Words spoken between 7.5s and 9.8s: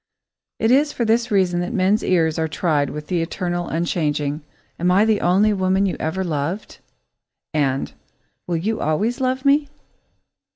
and "Will you always love me?"